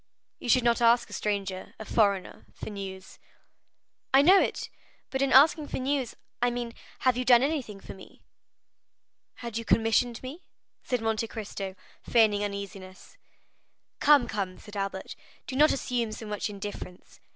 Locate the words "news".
2.71-3.19, 5.77-6.15